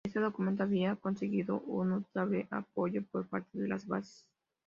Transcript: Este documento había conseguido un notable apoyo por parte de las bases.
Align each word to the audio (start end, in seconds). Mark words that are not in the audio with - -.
Este 0.03 0.19
documento 0.19 0.63
había 0.63 0.95
conseguido 0.95 1.59
un 1.61 1.89
notable 1.89 2.47
apoyo 2.49 3.05
por 3.05 3.27
parte 3.29 3.59
de 3.59 3.67
las 3.67 3.85
bases. 3.85 4.25